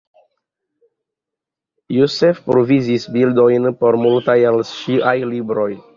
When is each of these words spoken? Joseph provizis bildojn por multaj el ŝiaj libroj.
Joseph 1.97 2.41
provizis 2.47 3.07
bildojn 3.19 3.69
por 3.85 3.99
multaj 4.07 4.37
el 4.53 4.61
ŝiaj 4.71 5.17
libroj. 5.37 5.71